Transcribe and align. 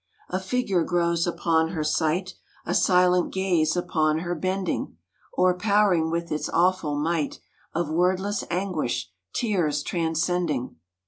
A 0.29 0.39
figure 0.39 0.83
grows 0.83 1.27
upon 1.27 1.73
her 1.73 1.83
sight, 1.83 2.33
A 2.65 2.73
silent 2.73 3.31
gaze 3.31 3.77
upon 3.77 4.21
her 4.21 4.33
bending, 4.33 4.97
Overpowering 5.37 6.09
with 6.09 6.31
its 6.31 6.49
awful 6.49 6.95
might 6.97 7.39
Of 7.75 7.91
wordless 7.91 8.43
anguish, 8.49 9.11
tears 9.31 9.83
transcending. 9.83 10.77